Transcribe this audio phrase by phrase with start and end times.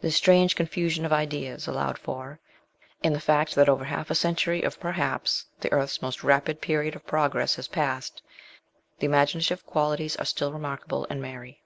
[0.00, 2.38] This strange confusion of ideas allowed for,
[3.02, 6.94] and the fact that over half a century of perhaps the earth's most rapid period
[6.94, 8.22] of progress has passed,
[9.00, 11.62] the imaginative qualities are still remarkable in Mary.